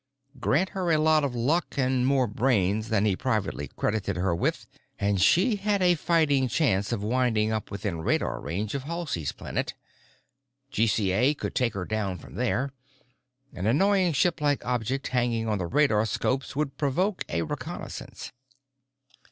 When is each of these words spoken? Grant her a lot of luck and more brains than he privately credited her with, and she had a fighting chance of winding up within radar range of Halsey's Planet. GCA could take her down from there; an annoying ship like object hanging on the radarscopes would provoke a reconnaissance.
Grant 0.39 0.69
her 0.69 0.91
a 0.91 0.97
lot 0.97 1.23
of 1.23 1.35
luck 1.35 1.77
and 1.77 2.07
more 2.07 2.25
brains 2.25 2.89
than 2.89 3.05
he 3.05 3.15
privately 3.15 3.67
credited 3.67 4.15
her 4.15 4.33
with, 4.33 4.65
and 4.97 5.21
she 5.21 5.57
had 5.57 5.83
a 5.83 5.93
fighting 5.93 6.47
chance 6.47 6.91
of 6.91 7.03
winding 7.03 7.51
up 7.51 7.69
within 7.69 8.01
radar 8.01 8.41
range 8.41 8.73
of 8.73 8.85
Halsey's 8.85 9.31
Planet. 9.31 9.75
GCA 10.73 11.37
could 11.37 11.53
take 11.53 11.75
her 11.75 11.85
down 11.85 12.17
from 12.17 12.33
there; 12.33 12.71
an 13.53 13.67
annoying 13.67 14.11
ship 14.13 14.41
like 14.41 14.65
object 14.65 15.09
hanging 15.09 15.47
on 15.47 15.59
the 15.59 15.67
radarscopes 15.69 16.55
would 16.55 16.79
provoke 16.79 17.23
a 17.29 17.43
reconnaissance. 17.43 18.31